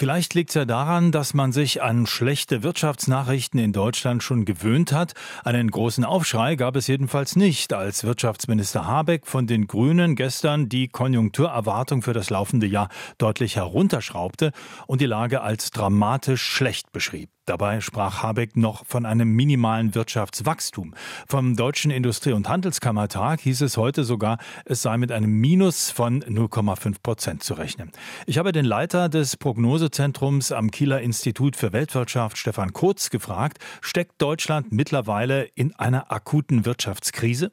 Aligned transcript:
Vielleicht 0.00 0.32
liegt 0.32 0.48
es 0.48 0.54
ja 0.54 0.64
daran, 0.64 1.12
dass 1.12 1.34
man 1.34 1.52
sich 1.52 1.82
an 1.82 2.06
schlechte 2.06 2.62
Wirtschaftsnachrichten 2.62 3.60
in 3.60 3.74
Deutschland 3.74 4.22
schon 4.22 4.46
gewöhnt 4.46 4.92
hat. 4.92 5.12
Einen 5.44 5.70
großen 5.70 6.06
Aufschrei 6.06 6.56
gab 6.56 6.74
es 6.76 6.86
jedenfalls 6.86 7.36
nicht, 7.36 7.74
als 7.74 8.02
Wirtschaftsminister 8.02 8.86
Habeck 8.86 9.26
von 9.26 9.46
den 9.46 9.66
Grünen 9.66 10.16
gestern 10.16 10.70
die 10.70 10.88
Konjunkturerwartung 10.88 12.00
für 12.00 12.14
das 12.14 12.30
laufende 12.30 12.66
Jahr 12.66 12.88
deutlich 13.18 13.56
herunterschraubte 13.56 14.52
und 14.86 15.02
die 15.02 15.06
Lage 15.06 15.42
als 15.42 15.70
dramatisch 15.70 16.44
schlecht 16.44 16.92
beschrieb. 16.92 17.28
Dabei 17.50 17.80
sprach 17.80 18.22
Habeck 18.22 18.56
noch 18.56 18.86
von 18.86 19.04
einem 19.04 19.32
minimalen 19.32 19.96
Wirtschaftswachstum. 19.96 20.94
Vom 21.26 21.56
Deutschen 21.56 21.90
Industrie- 21.90 22.30
und 22.30 22.48
Handelskammertag 22.48 23.40
hieß 23.40 23.62
es 23.62 23.76
heute 23.76 24.04
sogar, 24.04 24.38
es 24.66 24.82
sei 24.82 24.96
mit 24.98 25.10
einem 25.10 25.32
Minus 25.32 25.90
von 25.90 26.22
0,5 26.22 27.02
Prozent 27.02 27.42
zu 27.42 27.54
rechnen. 27.54 27.90
Ich 28.26 28.38
habe 28.38 28.52
den 28.52 28.64
Leiter 28.64 29.08
des 29.08 29.36
Prognosezentrums 29.36 30.52
am 30.52 30.70
Kieler 30.70 31.00
Institut 31.00 31.56
für 31.56 31.72
Weltwirtschaft, 31.72 32.38
Stefan 32.38 32.72
Kurz, 32.72 33.10
gefragt, 33.10 33.58
steckt 33.80 34.22
Deutschland 34.22 34.70
mittlerweile 34.70 35.42
in 35.56 35.74
einer 35.74 36.12
akuten 36.12 36.64
Wirtschaftskrise? 36.64 37.50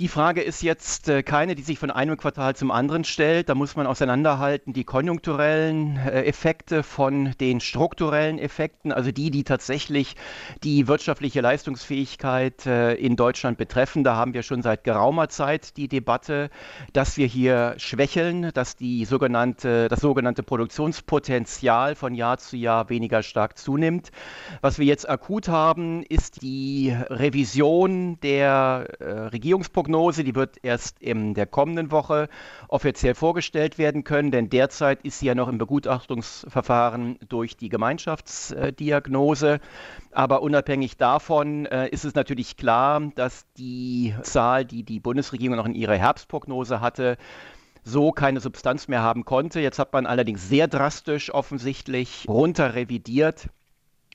Die 0.00 0.08
Frage 0.08 0.40
ist 0.40 0.62
jetzt 0.62 1.10
äh, 1.10 1.22
keine, 1.22 1.54
die 1.54 1.60
sich 1.60 1.78
von 1.78 1.90
einem 1.90 2.16
Quartal 2.16 2.56
zum 2.56 2.70
anderen 2.70 3.04
stellt. 3.04 3.50
Da 3.50 3.54
muss 3.54 3.76
man 3.76 3.86
auseinanderhalten 3.86 4.72
die 4.72 4.84
konjunkturellen 4.84 5.98
äh, 5.98 6.22
Effekte 6.22 6.82
von 6.82 7.34
den 7.38 7.60
strukturellen 7.60 8.38
Effekten, 8.38 8.92
also 8.92 9.12
die, 9.12 9.30
die 9.30 9.44
tatsächlich 9.44 10.16
die 10.64 10.88
wirtschaftliche 10.88 11.42
Leistungsfähigkeit 11.42 12.64
äh, 12.64 12.94
in 12.94 13.16
Deutschland 13.16 13.58
betreffen. 13.58 14.02
Da 14.02 14.16
haben 14.16 14.32
wir 14.32 14.42
schon 14.42 14.62
seit 14.62 14.84
geraumer 14.84 15.28
Zeit 15.28 15.76
die 15.76 15.86
Debatte, 15.86 16.48
dass 16.94 17.18
wir 17.18 17.26
hier 17.26 17.74
schwächeln, 17.76 18.52
dass 18.54 18.76
die 18.76 19.04
sogenannte, 19.04 19.88
das 19.88 20.00
sogenannte 20.00 20.42
Produktionspotenzial 20.42 21.94
von 21.94 22.14
Jahr 22.14 22.38
zu 22.38 22.56
Jahr 22.56 22.88
weniger 22.88 23.22
stark 23.22 23.58
zunimmt. 23.58 24.12
Was 24.62 24.78
wir 24.78 24.86
jetzt 24.86 25.06
akut 25.06 25.48
haben, 25.48 26.04
ist 26.04 26.40
die 26.40 26.96
Revision 27.10 28.18
der 28.22 28.88
Regierungsprognose 28.98 29.89
Prognose, 29.90 30.22
die 30.22 30.36
wird 30.36 30.58
erst 30.62 31.02
in 31.02 31.34
der 31.34 31.46
kommenden 31.46 31.90
Woche 31.90 32.28
offiziell 32.68 33.16
vorgestellt 33.16 33.76
werden 33.76 34.04
können, 34.04 34.30
denn 34.30 34.48
derzeit 34.48 35.02
ist 35.02 35.18
sie 35.18 35.26
ja 35.26 35.34
noch 35.34 35.48
im 35.48 35.58
Begutachtungsverfahren 35.58 37.18
durch 37.28 37.56
die 37.56 37.68
Gemeinschaftsdiagnose. 37.68 39.58
Aber 40.12 40.42
unabhängig 40.42 40.96
davon 40.96 41.66
äh, 41.66 41.88
ist 41.88 42.04
es 42.04 42.14
natürlich 42.14 42.56
klar, 42.56 43.00
dass 43.16 43.46
die 43.58 44.14
Zahl, 44.22 44.64
die 44.64 44.84
die 44.84 45.00
Bundesregierung 45.00 45.56
noch 45.56 45.66
in 45.66 45.74
ihrer 45.74 45.96
Herbstprognose 45.96 46.80
hatte, 46.80 47.16
so 47.82 48.12
keine 48.12 48.38
Substanz 48.38 48.86
mehr 48.86 49.02
haben 49.02 49.24
konnte. 49.24 49.58
Jetzt 49.58 49.80
hat 49.80 49.92
man 49.92 50.06
allerdings 50.06 50.48
sehr 50.48 50.68
drastisch 50.68 51.34
offensichtlich 51.34 52.26
runter 52.28 52.76
revidiert 52.76 53.48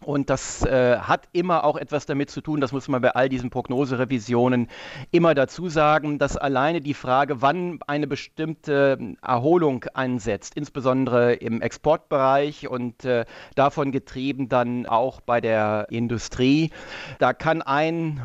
und 0.05 0.29
das 0.29 0.63
äh, 0.63 0.97
hat 0.99 1.27
immer 1.33 1.63
auch 1.63 1.77
etwas 1.77 2.05
damit 2.05 2.29
zu 2.29 2.41
tun, 2.41 2.61
das 2.61 2.71
muss 2.71 2.87
man 2.87 3.01
bei 3.01 3.11
all 3.11 3.29
diesen 3.29 3.49
Prognoserevisionen 3.49 4.67
immer 5.11 5.33
dazu 5.33 5.67
sagen, 5.67 6.19
dass 6.19 6.37
alleine 6.37 6.81
die 6.81 6.93
Frage, 6.93 7.41
wann 7.41 7.79
eine 7.87 8.07
bestimmte 8.07 9.15
Erholung 9.21 9.85
einsetzt, 9.93 10.55
insbesondere 10.55 11.33
im 11.33 11.61
Exportbereich 11.61 12.67
und 12.67 13.03
äh, 13.05 13.25
davon 13.55 13.91
getrieben 13.91 14.47
dann 14.47 14.85
auch 14.85 15.21
bei 15.21 15.41
der 15.41 15.87
Industrie, 15.89 16.71
da 17.19 17.33
kann 17.33 17.61
ein 17.61 18.21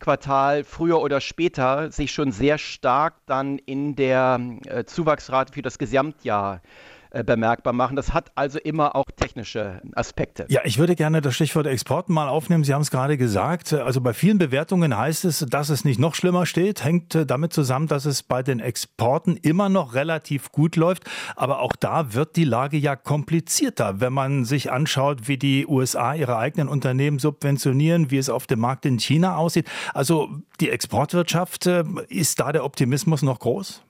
Quartal 0.00 0.64
früher 0.64 1.00
oder 1.00 1.20
später 1.20 1.90
sich 1.90 2.12
schon 2.12 2.32
sehr 2.32 2.58
stark 2.58 3.14
dann 3.26 3.58
in 3.58 3.96
der 3.96 4.40
äh, 4.66 4.84
Zuwachsrate 4.84 5.52
für 5.52 5.62
das 5.62 5.78
Gesamtjahr 5.78 6.56
äh, 6.56 6.93
bemerkbar 7.22 7.72
machen. 7.72 7.96
Das 7.96 8.12
hat 8.12 8.32
also 8.34 8.58
immer 8.58 8.96
auch 8.96 9.04
technische 9.16 9.80
Aspekte. 9.94 10.46
Ja, 10.48 10.62
ich 10.64 10.78
würde 10.78 10.96
gerne 10.96 11.20
das 11.20 11.34
Stichwort 11.34 11.66
Exporten 11.66 12.12
mal 12.12 12.28
aufnehmen. 12.28 12.64
Sie 12.64 12.74
haben 12.74 12.82
es 12.82 12.90
gerade 12.90 13.16
gesagt. 13.16 13.72
Also 13.72 14.00
bei 14.00 14.12
vielen 14.12 14.38
Bewertungen 14.38 14.96
heißt 14.96 15.24
es, 15.24 15.40
dass 15.48 15.68
es 15.68 15.84
nicht 15.84 16.00
noch 16.00 16.14
schlimmer 16.14 16.46
steht. 16.46 16.84
Hängt 16.84 17.14
äh, 17.14 17.26
damit 17.26 17.52
zusammen, 17.52 17.86
dass 17.86 18.04
es 18.04 18.22
bei 18.22 18.42
den 18.42 18.60
Exporten 18.60 19.36
immer 19.36 19.68
noch 19.68 19.94
relativ 19.94 20.50
gut 20.50 20.76
läuft. 20.76 21.04
Aber 21.36 21.60
auch 21.60 21.76
da 21.76 22.14
wird 22.14 22.36
die 22.36 22.44
Lage 22.44 22.76
ja 22.76 22.96
komplizierter, 22.96 24.00
wenn 24.00 24.12
man 24.12 24.44
sich 24.44 24.72
anschaut, 24.72 25.28
wie 25.28 25.36
die 25.36 25.66
USA 25.66 26.14
ihre 26.14 26.38
eigenen 26.38 26.68
Unternehmen 26.68 27.18
subventionieren, 27.18 28.10
wie 28.10 28.18
es 28.18 28.28
auf 28.28 28.46
dem 28.46 28.60
Markt 28.60 28.86
in 28.86 28.98
China 28.98 29.36
aussieht. 29.36 29.68
Also 29.92 30.30
die 30.60 30.70
Exportwirtschaft, 30.70 31.66
äh, 31.66 31.84
ist 32.08 32.40
da 32.40 32.52
der 32.52 32.64
Optimismus 32.64 33.22
noch 33.22 33.38
groß? 33.38 33.82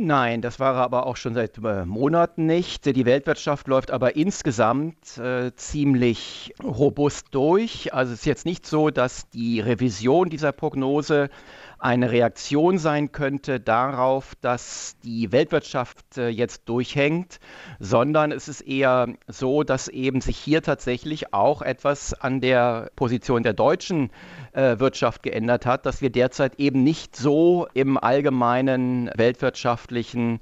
Nein, 0.00 0.42
das 0.42 0.60
war 0.60 0.76
aber 0.76 1.06
auch 1.06 1.16
schon 1.16 1.34
seit 1.34 1.58
äh, 1.58 1.84
Monaten 1.84 2.46
nicht. 2.46 2.86
Die 2.86 3.04
Weltwirtschaft 3.04 3.66
läuft 3.66 3.90
aber 3.90 4.14
insgesamt 4.14 5.18
äh, 5.18 5.52
ziemlich 5.56 6.54
robust 6.62 7.26
durch. 7.32 7.92
Also 7.92 8.12
es 8.12 8.20
ist 8.20 8.24
jetzt 8.24 8.46
nicht 8.46 8.64
so, 8.64 8.90
dass 8.90 9.28
die 9.30 9.58
Revision 9.58 10.30
dieser 10.30 10.52
Prognose 10.52 11.30
eine 11.78 12.10
Reaktion 12.10 12.78
sein 12.78 13.12
könnte 13.12 13.60
darauf, 13.60 14.34
dass 14.40 14.96
die 15.04 15.30
Weltwirtschaft 15.32 16.18
äh, 16.18 16.28
jetzt 16.28 16.68
durchhängt, 16.68 17.38
sondern 17.78 18.32
es 18.32 18.48
ist 18.48 18.62
eher 18.62 19.08
so, 19.28 19.62
dass 19.62 19.88
eben 19.88 20.20
sich 20.20 20.36
hier 20.36 20.62
tatsächlich 20.62 21.32
auch 21.32 21.62
etwas 21.62 22.14
an 22.14 22.40
der 22.40 22.90
Position 22.96 23.42
der 23.42 23.52
deutschen 23.52 24.10
äh, 24.52 24.78
Wirtschaft 24.78 25.22
geändert 25.22 25.66
hat, 25.66 25.86
dass 25.86 26.02
wir 26.02 26.10
derzeit 26.10 26.58
eben 26.58 26.82
nicht 26.82 27.14
so 27.14 27.68
im 27.74 27.96
allgemeinen 27.96 29.10
weltwirtschaftlichen 29.14 30.40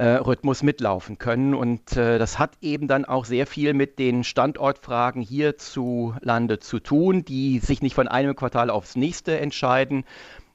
äh, 0.00 0.14
Rhythmus 0.14 0.62
mitlaufen 0.62 1.18
können. 1.18 1.52
Und 1.52 1.96
äh, 1.96 2.18
das 2.18 2.38
hat 2.38 2.52
eben 2.62 2.88
dann 2.88 3.04
auch 3.04 3.26
sehr 3.26 3.46
viel 3.46 3.74
mit 3.74 3.98
den 3.98 4.24
Standortfragen 4.24 5.20
hierzulande 5.20 6.58
zu 6.58 6.78
tun, 6.78 7.24
die 7.24 7.58
sich 7.58 7.82
nicht 7.82 7.94
von 7.94 8.08
einem 8.08 8.34
Quartal 8.34 8.70
aufs 8.70 8.96
nächste 8.96 9.38
entscheiden, 9.38 10.04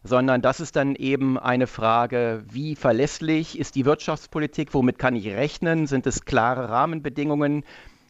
sondern 0.05 0.41
das 0.41 0.59
ist 0.59 0.75
dann 0.75 0.95
eben 0.95 1.37
eine 1.39 1.67
Frage, 1.67 2.43
wie 2.49 2.75
verlässlich 2.75 3.57
ist 3.57 3.75
die 3.75 3.85
Wirtschaftspolitik, 3.85 4.73
womit 4.73 4.99
kann 4.99 5.15
ich 5.15 5.27
rechnen, 5.27 5.87
sind 5.87 6.05
es 6.05 6.25
klare 6.25 6.69
Rahmenbedingungen, 6.69 7.63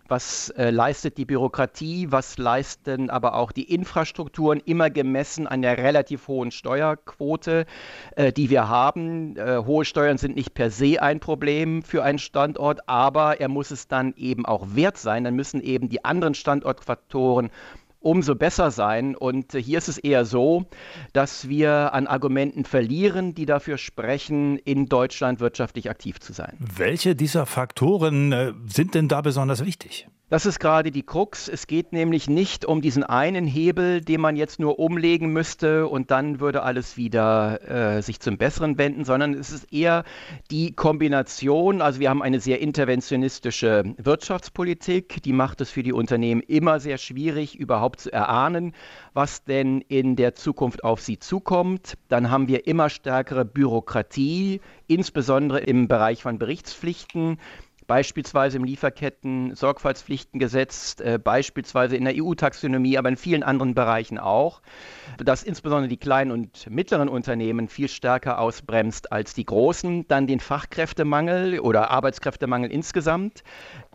was 0.07 0.49
äh, 0.51 0.69
leistet 0.69 1.17
die 1.17 1.25
Bürokratie, 1.25 2.07
was 2.11 2.37
leisten 2.37 3.09
aber 3.09 3.35
auch 3.35 3.51
die 3.51 3.73
Infrastrukturen, 3.73 4.61
immer 4.63 4.89
gemessen 4.89 5.47
an 5.47 5.61
der 5.61 5.77
relativ 5.77 6.27
hohen 6.27 6.51
Steuerquote, 6.51 7.65
äh, 8.15 8.31
die 8.31 8.49
wir 8.49 8.67
haben. 8.67 9.35
Äh, 9.37 9.63
hohe 9.65 9.85
Steuern 9.85 10.17
sind 10.17 10.35
nicht 10.35 10.53
per 10.53 10.69
se 10.69 11.01
ein 11.01 11.19
Problem 11.19 11.81
für 11.81 12.03
einen 12.03 12.19
Standort, 12.19 12.87
aber 12.87 13.39
er 13.39 13.47
muss 13.47 13.71
es 13.71 13.87
dann 13.87 14.13
eben 14.15 14.45
auch 14.45 14.67
wert 14.75 14.97
sein. 14.97 15.23
Dann 15.23 15.35
müssen 15.35 15.61
eben 15.61 15.89
die 15.89 16.05
anderen 16.05 16.35
Standortfaktoren 16.35 17.49
umso 18.05 18.35
besser 18.35 18.69
sein. 18.69 19.15
Und 19.15 19.53
hier 19.53 19.79
ist 19.79 19.87
es 19.87 19.97
eher 19.97 20.25
so, 20.25 20.65
dass 21.13 21.49
wir 21.49 21.93
an 21.93 22.05
Argumenten 22.07 22.63
verlieren, 22.63 23.33
die 23.33 23.45
dafür 23.45 23.77
sprechen, 23.77 24.57
in 24.59 24.85
Deutschland 24.85 25.39
wirtschaftlich 25.39 25.89
aktiv 25.89 26.19
zu 26.19 26.31
sein. 26.31 26.55
Welche 26.59 27.15
dieser 27.15 27.45
Faktoren 27.47 28.31
äh, 28.31 28.53
sind 28.67 28.93
denn 28.93 29.07
da 29.07 29.21
besonders 29.21 29.65
wichtig? 29.65 30.07
Das 30.27 30.47
ist 30.47 30.59
gerade 30.59 30.89
die 30.89 31.03
Krux. 31.03 31.47
Es 31.47 31.67
geht 31.67 31.93
nämlich 31.93 32.27
nicht 32.27 32.65
um 32.65 32.81
diesen 32.81 33.03
einen 33.03 33.45
Hebel, 33.45 34.01
den 34.01 34.21
man 34.21 34.35
jetzt 34.35 34.59
nur 34.59 34.79
umlegen 34.79 35.31
müsste 35.31 35.87
und 35.87 36.09
dann 36.09 36.39
würde 36.39 36.63
alles 36.63 36.97
wieder 36.97 37.61
äh, 37.97 38.01
sich 38.01 38.19
zum 38.19 38.39
Besseren 38.39 38.79
wenden, 38.79 39.05
sondern 39.05 39.35
es 39.35 39.51
ist 39.51 39.71
eher 39.71 40.03
die 40.49 40.73
Kombination. 40.73 41.79
Also 41.79 41.99
wir 41.99 42.09
haben 42.09 42.23
eine 42.23 42.39
sehr 42.39 42.59
interventionistische 42.59 43.83
Wirtschaftspolitik, 43.97 45.21
die 45.21 45.31
macht 45.31 45.61
es 45.61 45.69
für 45.69 45.83
die 45.83 45.93
Unternehmen 45.93 46.41
immer 46.41 46.79
sehr 46.79 46.97
schwierig, 46.97 47.59
überhaupt 47.59 47.99
zu 47.99 48.11
erahnen, 48.11 48.73
was 49.13 49.43
denn 49.43 49.81
in 49.81 50.15
der 50.15 50.33
Zukunft 50.33 50.83
auf 50.83 51.01
sie 51.01 51.19
zukommt. 51.19 51.99
Dann 52.07 52.31
haben 52.31 52.47
wir 52.47 52.65
immer 52.65 52.89
stärkere 52.89 53.45
Bürokratie, 53.45 54.59
insbesondere 54.87 55.59
im 55.59 55.87
Bereich 55.87 56.23
von 56.23 56.39
Berichtspflichten 56.39 57.37
beispielsweise 57.87 58.57
im 58.57 58.63
Lieferketten-Sorgfaltspflichtengesetz, 58.63 60.97
äh, 60.99 61.17
beispielsweise 61.17 61.95
in 61.95 62.05
der 62.05 62.13
EU-Taxonomie, 62.15 62.97
aber 62.97 63.09
in 63.09 63.17
vielen 63.17 63.43
anderen 63.43 63.75
Bereichen 63.75 64.17
auch, 64.17 64.61
dass 65.17 65.43
insbesondere 65.43 65.87
die 65.87 65.97
kleinen 65.97 66.31
und 66.31 66.69
mittleren 66.69 67.09
Unternehmen 67.09 67.67
viel 67.67 67.87
stärker 67.87 68.39
ausbremst 68.39 69.11
als 69.11 69.33
die 69.33 69.45
großen. 69.45 70.07
Dann 70.07 70.27
den 70.27 70.39
Fachkräftemangel 70.39 71.59
oder 71.59 71.91
Arbeitskräftemangel 71.91 72.71
insgesamt, 72.71 73.43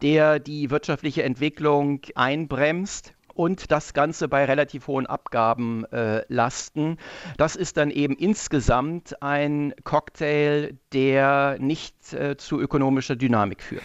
der 0.03 0.39
die 0.39 0.71
wirtschaftliche 0.71 1.23
Entwicklung 1.23 2.01
einbremst 2.15 3.15
und 3.35 3.71
das 3.71 3.95
Ganze 3.95 4.29
bei 4.29 4.45
relativ 4.45 4.87
hohen 4.87 5.07
Abgabenlasten. 5.07 6.93
Äh, 6.93 6.97
das 7.37 7.57
ist 7.57 7.77
dann 7.77 7.91
eben 7.91 8.15
insgesamt 8.15 9.23
ein 9.23 9.75
Cocktail, 9.85 10.75
der 10.93 11.57
nicht 11.59 12.13
äh, 12.13 12.37
zu 12.37 12.61
ökonomischer 12.61 13.17
Dynamik 13.17 13.63
führt. 13.63 13.83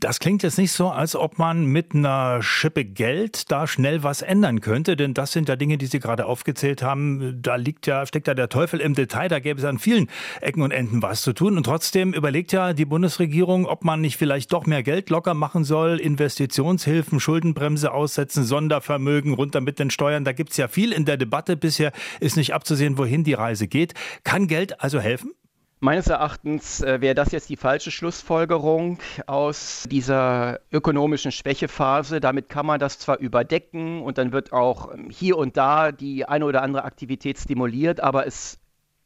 Das 0.00 0.20
klingt 0.20 0.44
jetzt 0.44 0.58
nicht 0.58 0.70
so, 0.70 0.90
als 0.90 1.16
ob 1.16 1.38
man 1.38 1.66
mit 1.66 1.92
einer 1.92 2.40
Schippe 2.40 2.84
Geld 2.84 3.50
da 3.50 3.66
schnell 3.66 4.04
was 4.04 4.22
ändern 4.22 4.60
könnte, 4.60 4.94
denn 4.94 5.12
das 5.12 5.32
sind 5.32 5.48
ja 5.48 5.56
Dinge, 5.56 5.76
die 5.76 5.86
Sie 5.86 5.98
gerade 5.98 6.26
aufgezählt 6.26 6.84
haben. 6.84 7.42
Da 7.42 7.56
liegt 7.56 7.88
ja, 7.88 8.06
steckt 8.06 8.28
ja 8.28 8.34
der 8.34 8.48
Teufel 8.48 8.80
im 8.80 8.94
Detail, 8.94 9.26
da 9.26 9.40
gäbe 9.40 9.58
es 9.58 9.64
an 9.64 9.80
vielen 9.80 10.08
Ecken 10.40 10.62
und 10.62 10.70
Enden 10.70 11.02
was 11.02 11.22
zu 11.22 11.32
tun. 11.32 11.56
Und 11.56 11.64
trotzdem 11.64 12.12
überlegt 12.12 12.52
ja 12.52 12.74
die 12.74 12.84
Bundesregierung, 12.84 13.66
ob 13.66 13.82
man 13.82 14.00
nicht 14.00 14.18
vielleicht 14.18 14.52
doch 14.52 14.66
mehr 14.66 14.84
Geld 14.84 15.10
locker 15.10 15.34
machen 15.34 15.64
soll, 15.64 15.98
Investitionshilfen, 15.98 17.18
Schuldenbremse 17.18 17.90
aussetzen, 17.90 18.44
Sondervermögen 18.44 19.34
runter 19.34 19.60
mit 19.60 19.80
den 19.80 19.90
Steuern. 19.90 20.24
Da 20.24 20.30
gibt 20.30 20.52
es 20.52 20.58
ja 20.58 20.68
viel 20.68 20.92
in 20.92 21.06
der 21.06 21.16
Debatte. 21.16 21.56
Bisher 21.56 21.90
ist 22.20 22.36
nicht 22.36 22.54
abzusehen, 22.54 22.98
wohin 22.98 23.24
die 23.24 23.34
Reise 23.34 23.66
geht. 23.66 23.94
Kann 24.22 24.46
Geld 24.46 24.80
also 24.80 25.00
helfen? 25.00 25.32
Meines 25.80 26.08
Erachtens 26.08 26.80
äh, 26.80 27.00
wäre 27.00 27.14
das 27.14 27.30
jetzt 27.30 27.48
die 27.50 27.56
falsche 27.56 27.92
Schlussfolgerung 27.92 28.98
aus 29.28 29.86
dieser 29.88 30.58
ökonomischen 30.72 31.30
Schwächephase. 31.30 32.18
Damit 32.18 32.48
kann 32.48 32.66
man 32.66 32.80
das 32.80 32.98
zwar 32.98 33.18
überdecken 33.18 34.02
und 34.02 34.18
dann 34.18 34.32
wird 34.32 34.52
auch 34.52 34.92
ähm, 34.92 35.08
hier 35.08 35.38
und 35.38 35.56
da 35.56 35.92
die 35.92 36.24
eine 36.24 36.46
oder 36.46 36.62
andere 36.62 36.82
Aktivität 36.84 37.38
stimuliert, 37.38 38.00
aber 38.00 38.26
es 38.26 38.58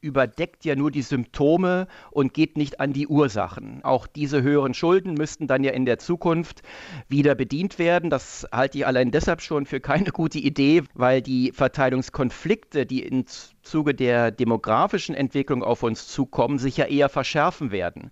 überdeckt 0.02 0.64
ja 0.64 0.76
nur 0.76 0.90
die 0.90 1.02
Symptome 1.02 1.86
und 2.10 2.34
geht 2.34 2.58
nicht 2.58 2.80
an 2.80 2.92
die 2.92 3.06
Ursachen. 3.06 3.82
Auch 3.84 4.06
diese 4.06 4.42
höheren 4.42 4.74
Schulden 4.74 5.14
müssten 5.14 5.46
dann 5.46 5.64
ja 5.64 5.70
in 5.70 5.86
der 5.86 5.98
Zukunft 5.98 6.62
wieder 7.08 7.34
bedient 7.34 7.78
werden. 7.78 8.10
Das 8.10 8.46
halte 8.52 8.78
ich 8.78 8.86
allein 8.86 9.10
deshalb 9.10 9.40
schon 9.40 9.64
für 9.64 9.80
keine 9.80 10.10
gute 10.10 10.38
Idee, 10.38 10.82
weil 10.94 11.22
die 11.22 11.52
Verteilungskonflikte, 11.52 12.84
die 12.84 13.02
im 13.02 13.24
Zuge 13.62 13.94
der 13.94 14.30
demografischen 14.32 15.14
Entwicklung 15.14 15.62
auf 15.62 15.82
uns 15.82 16.08
zukommen, 16.08 16.58
sich 16.58 16.76
ja 16.76 16.86
eher 16.86 17.08
verschärfen 17.08 17.70
werden. 17.70 18.10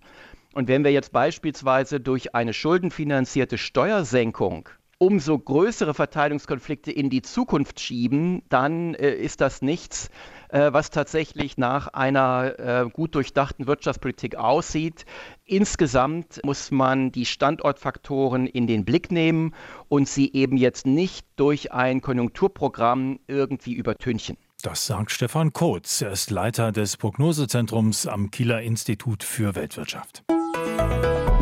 Und 0.53 0.67
wenn 0.67 0.83
wir 0.83 0.91
jetzt 0.91 1.11
beispielsweise 1.11 1.99
durch 1.99 2.35
eine 2.35 2.53
schuldenfinanzierte 2.53 3.57
Steuersenkung 3.57 4.67
umso 5.01 5.39
größere 5.39 5.95
Verteilungskonflikte 5.95 6.91
in 6.91 7.09
die 7.09 7.23
Zukunft 7.23 7.79
schieben, 7.79 8.43
dann 8.49 8.93
äh, 8.93 9.15
ist 9.15 9.41
das 9.41 9.63
nichts, 9.63 10.09
äh, 10.49 10.71
was 10.73 10.91
tatsächlich 10.91 11.57
nach 11.57 11.87
einer 11.87 12.59
äh, 12.59 12.87
gut 12.87 13.15
durchdachten 13.15 13.65
Wirtschaftspolitik 13.65 14.35
aussieht. 14.35 15.05
Insgesamt 15.43 16.41
muss 16.45 16.69
man 16.69 17.11
die 17.11 17.25
Standortfaktoren 17.25 18.45
in 18.45 18.67
den 18.67 18.85
Blick 18.85 19.11
nehmen 19.11 19.55
und 19.89 20.07
sie 20.07 20.31
eben 20.33 20.55
jetzt 20.55 20.85
nicht 20.85 21.25
durch 21.35 21.71
ein 21.71 22.01
Konjunkturprogramm 22.01 23.19
irgendwie 23.25 23.73
übertünchen. 23.73 24.37
Das 24.61 24.85
sagt 24.85 25.09
Stefan 25.09 25.51
Kotz. 25.51 26.03
Er 26.03 26.11
ist 26.11 26.29
Leiter 26.29 26.71
des 26.71 26.97
Prognosezentrums 26.97 28.05
am 28.05 28.29
Kieler 28.29 28.61
Institut 28.61 29.23
für 29.23 29.55
Weltwirtschaft. 29.55 30.23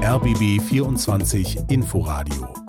RBB 0.02 0.62
24 0.62 1.60
Inforadio 1.68 2.69